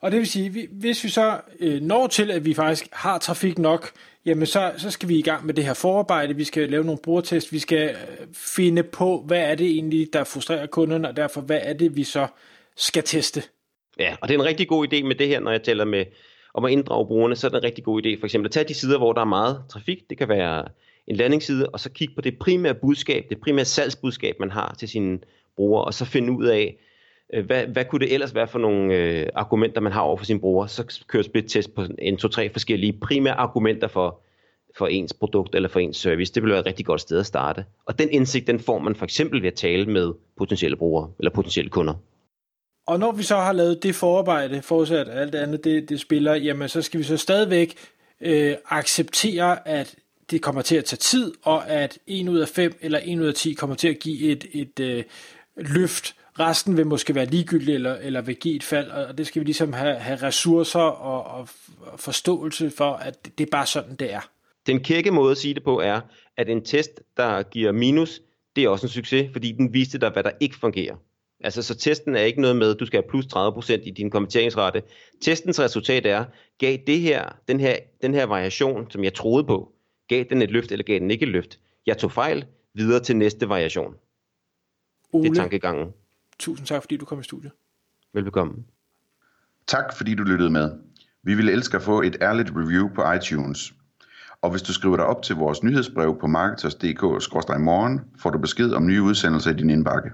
Og 0.00 0.10
det 0.10 0.18
vil 0.18 0.26
sige, 0.26 0.68
hvis 0.70 1.04
vi 1.04 1.08
så 1.08 1.40
øh, 1.60 1.80
når 1.80 2.06
til, 2.06 2.30
at 2.30 2.44
vi 2.44 2.54
faktisk 2.54 2.88
har 2.92 3.18
trafik 3.18 3.58
nok, 3.58 3.90
jamen 4.26 4.46
så, 4.46 4.72
så 4.76 4.90
skal 4.90 5.08
vi 5.08 5.18
i 5.18 5.22
gang 5.22 5.46
med 5.46 5.54
det 5.54 5.64
her 5.64 5.74
forarbejde, 5.74 6.36
vi 6.36 6.44
skal 6.44 6.70
lave 6.70 6.84
nogle 6.84 7.00
brugertest, 7.04 7.52
vi 7.52 7.58
skal 7.58 7.88
øh, 7.90 8.26
finde 8.34 8.82
på, 8.82 9.22
hvad 9.26 9.40
er 9.40 9.54
det 9.54 9.66
egentlig, 9.66 10.08
der 10.12 10.24
frustrerer 10.24 10.66
kunderne, 10.66 11.08
og 11.08 11.16
derfor, 11.16 11.40
hvad 11.40 11.60
er 11.62 11.72
det, 11.72 11.96
vi 11.96 12.04
så 12.04 12.26
skal 12.76 13.02
teste. 13.02 13.42
Ja, 13.98 14.16
og 14.20 14.28
det 14.28 14.34
er 14.34 14.38
en 14.38 14.44
rigtig 14.44 14.68
god 14.68 14.86
idé 14.92 15.02
med 15.02 15.14
det 15.14 15.28
her, 15.28 15.40
når 15.40 15.50
jeg 15.50 15.62
taler 15.62 15.84
med 15.84 16.04
om 16.54 16.64
at 16.64 16.72
inddrage 16.72 17.06
brugerne, 17.06 17.36
så 17.36 17.46
er 17.46 17.50
det 17.50 17.58
en 17.58 17.64
rigtig 17.64 17.84
god 17.84 18.02
idé 18.06 18.20
for 18.20 18.26
eksempel 18.26 18.46
at 18.46 18.52
tage 18.52 18.68
de 18.68 18.74
sider, 18.74 18.98
hvor 18.98 19.12
der 19.12 19.20
er 19.20 19.24
meget 19.24 19.62
trafik. 19.70 19.98
Det 20.10 20.18
kan 20.18 20.28
være 20.28 20.64
en 21.06 21.16
landingsside, 21.16 21.68
og 21.68 21.80
så 21.80 21.90
kigge 21.90 22.14
på 22.14 22.20
det 22.20 22.38
primære 22.38 22.74
budskab, 22.74 23.24
det 23.30 23.40
primære 23.40 23.64
salgsbudskab, 23.64 24.36
man 24.40 24.50
har 24.50 24.74
til 24.78 24.88
sine 24.88 25.18
brugere, 25.56 25.84
og 25.84 25.94
så 25.94 26.04
finde 26.04 26.32
ud 26.32 26.46
af, 26.46 26.76
Øh, 27.32 27.46
hvad, 27.46 27.66
hvad 27.66 27.84
kunne 27.84 28.00
det 28.00 28.14
ellers 28.14 28.34
være 28.34 28.48
for 28.48 28.58
nogle 28.58 28.94
øh, 28.94 29.26
argumenter, 29.34 29.80
man 29.80 29.92
har 29.92 30.00
over 30.00 30.16
for 30.16 30.24
sine 30.24 30.40
brugere. 30.40 30.68
Så 30.68 31.02
kører 31.06 31.22
split-test 31.22 31.74
på 31.74 31.84
en, 31.98 32.16
to, 32.16 32.28
tre 32.28 32.52
forskellige 32.52 32.92
primære 32.92 33.34
argumenter 33.34 33.88
for, 33.88 34.20
for 34.78 34.86
ens 34.86 35.12
produkt 35.12 35.54
eller 35.54 35.68
for 35.68 35.80
ens 35.80 35.96
service. 35.96 36.34
Det 36.34 36.42
vil 36.42 36.50
være 36.50 36.60
et 36.60 36.66
rigtig 36.66 36.86
godt 36.86 37.00
sted 37.00 37.18
at 37.18 37.26
starte. 37.26 37.64
Og 37.86 37.98
den 37.98 38.10
indsigt, 38.10 38.46
den 38.46 38.60
får 38.60 38.78
man 38.78 38.94
for 38.94 39.04
eksempel 39.04 39.42
ved 39.42 39.48
at 39.48 39.54
tale 39.54 39.86
med 39.86 40.12
potentielle 40.38 40.76
brugere 40.76 41.10
eller 41.18 41.30
potentielle 41.30 41.70
kunder. 41.70 41.94
Og 42.86 42.98
når 42.98 43.12
vi 43.12 43.22
så 43.22 43.36
har 43.36 43.52
lavet 43.52 43.82
det 43.82 43.94
forarbejde, 43.94 44.62
forudsat 44.62 45.08
alt 45.08 45.34
andet 45.34 45.64
det, 45.64 45.88
det 45.88 46.00
spiller, 46.00 46.34
jamen 46.34 46.68
så 46.68 46.82
skal 46.82 46.98
vi 46.98 47.04
så 47.04 47.16
stadigvæk 47.16 47.74
øh, 48.20 48.54
acceptere, 48.68 49.68
at 49.68 49.94
det 50.30 50.42
kommer 50.42 50.62
til 50.62 50.76
at 50.76 50.84
tage 50.84 50.98
tid, 50.98 51.32
og 51.42 51.70
at 51.70 51.98
en 52.06 52.28
ud 52.28 52.38
af 52.38 52.48
5 52.48 52.72
eller 52.80 52.98
en 52.98 53.20
ud 53.20 53.26
af 53.26 53.34
10 53.34 53.52
kommer 53.52 53.76
til 53.76 53.88
at 53.88 53.98
give 53.98 54.32
et, 54.32 54.46
et 54.52 54.80
øh, 54.80 55.04
løft. 55.56 56.14
Resten 56.38 56.76
vil 56.76 56.86
måske 56.86 57.14
være 57.14 57.26
ligegyldigt 57.26 57.74
eller, 57.74 57.94
eller 57.94 58.20
vil 58.20 58.36
give 58.36 58.56
et 58.56 58.62
fald, 58.62 58.90
og 58.90 59.18
det 59.18 59.26
skal 59.26 59.40
vi 59.40 59.44
ligesom 59.44 59.72
have, 59.72 59.94
have 59.94 60.16
ressourcer 60.16 60.80
og, 60.80 61.38
og 61.38 61.48
forståelse 61.96 62.70
for, 62.70 62.92
at 62.92 63.38
det 63.38 63.46
er 63.46 63.50
bare 63.50 63.66
sådan, 63.66 63.96
det 63.96 64.12
er. 64.12 64.30
Den 64.66 64.80
kække 64.80 65.10
måde 65.10 65.30
at 65.30 65.38
sige 65.38 65.54
det 65.54 65.64
på 65.64 65.80
er, 65.80 66.00
at 66.36 66.48
en 66.48 66.64
test, 66.64 67.00
der 67.16 67.42
giver 67.42 67.72
minus, 67.72 68.22
det 68.56 68.64
er 68.64 68.68
også 68.68 68.86
en 68.86 68.90
succes, 68.90 69.28
fordi 69.32 69.52
den 69.52 69.72
viste 69.72 69.98
dig, 69.98 70.10
hvad 70.10 70.22
der 70.22 70.30
ikke 70.40 70.56
fungerer. 70.56 70.96
Altså, 71.44 71.62
så 71.62 71.74
testen 71.74 72.16
er 72.16 72.20
ikke 72.20 72.40
noget 72.40 72.56
med, 72.56 72.70
at 72.74 72.80
du 72.80 72.86
skal 72.86 73.02
have 73.02 73.10
plus 73.10 73.24
30% 73.24 73.72
i 73.72 73.90
din 73.90 74.10
konverteringsrate. 74.10 74.82
Testens 75.20 75.60
resultat 75.60 76.06
er, 76.06 76.24
gav 76.58 76.78
det 76.86 77.00
her, 77.00 77.36
den, 77.48 77.60
her, 77.60 77.76
den 78.02 78.14
her 78.14 78.26
variation, 78.26 78.90
som 78.90 79.04
jeg 79.04 79.14
troede 79.14 79.44
på, 79.44 79.72
gav 80.08 80.24
den 80.30 80.42
et 80.42 80.50
løft, 80.50 80.72
eller 80.72 80.84
gav 80.84 80.98
den 80.98 81.10
ikke 81.10 81.22
et 81.22 81.32
løft? 81.32 81.58
Jeg 81.86 81.98
tog 81.98 82.12
fejl, 82.12 82.44
videre 82.74 83.00
til 83.00 83.16
næste 83.16 83.48
variation. 83.48 83.94
Ole, 85.12 85.24
det 85.24 85.30
er 85.30 85.34
tankegangen. 85.34 85.92
Tusind 86.38 86.66
tak, 86.66 86.82
fordi 86.82 86.96
du 86.96 87.04
kom 87.04 87.20
i 87.20 87.22
studiet. 87.22 87.52
Velbekomme. 88.14 88.54
Tak, 89.66 89.96
fordi 89.96 90.14
du 90.14 90.22
lyttede 90.22 90.50
med. 90.50 90.70
Vi 91.22 91.34
ville 91.34 91.52
elske 91.52 91.76
at 91.76 91.82
få 91.82 92.02
et 92.02 92.16
ærligt 92.20 92.50
review 92.56 92.88
på 92.94 93.12
iTunes. 93.12 93.74
Og 94.42 94.50
hvis 94.50 94.62
du 94.62 94.72
skriver 94.72 94.96
dig 94.96 95.06
op 95.06 95.22
til 95.22 95.36
vores 95.36 95.62
nyhedsbrev 95.62 96.18
på 96.20 96.26
marketers.dk-morgen, 96.26 98.00
får 98.18 98.30
du 98.30 98.38
besked 98.38 98.72
om 98.72 98.86
nye 98.86 99.02
udsendelser 99.02 99.50
i 99.50 99.54
din 99.54 99.70
indbakke. 99.70 100.10